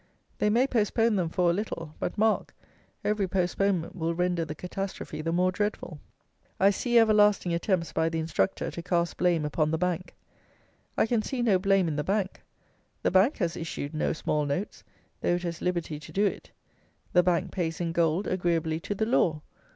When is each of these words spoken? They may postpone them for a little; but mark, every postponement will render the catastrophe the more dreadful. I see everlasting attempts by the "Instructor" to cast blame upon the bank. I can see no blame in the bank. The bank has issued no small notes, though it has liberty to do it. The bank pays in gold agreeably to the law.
They 0.39 0.49
may 0.49 0.65
postpone 0.65 1.15
them 1.15 1.29
for 1.29 1.51
a 1.51 1.53
little; 1.53 1.93
but 1.99 2.17
mark, 2.17 2.55
every 3.05 3.27
postponement 3.27 3.95
will 3.95 4.15
render 4.15 4.43
the 4.43 4.55
catastrophe 4.55 5.21
the 5.21 5.31
more 5.31 5.51
dreadful. 5.51 5.99
I 6.59 6.71
see 6.71 6.97
everlasting 6.97 7.53
attempts 7.53 7.93
by 7.93 8.09
the 8.09 8.17
"Instructor" 8.17 8.71
to 8.71 8.81
cast 8.81 9.17
blame 9.17 9.45
upon 9.45 9.69
the 9.69 9.77
bank. 9.77 10.15
I 10.97 11.05
can 11.05 11.21
see 11.21 11.43
no 11.43 11.59
blame 11.59 11.87
in 11.87 11.97
the 11.97 12.03
bank. 12.03 12.41
The 13.03 13.11
bank 13.11 13.37
has 13.37 13.55
issued 13.55 13.93
no 13.93 14.11
small 14.11 14.47
notes, 14.47 14.83
though 15.21 15.35
it 15.35 15.43
has 15.43 15.61
liberty 15.61 15.99
to 15.99 16.11
do 16.11 16.25
it. 16.25 16.49
The 17.13 17.21
bank 17.21 17.51
pays 17.51 17.79
in 17.79 17.91
gold 17.91 18.25
agreeably 18.25 18.79
to 18.79 18.95
the 18.95 19.05
law. 19.05 19.43